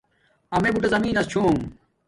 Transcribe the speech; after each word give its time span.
امیے 0.55 0.71
بوٹے 0.73 0.89
زمین 0.93 1.13
نس 1.15 1.27
چھوم 1.31 1.57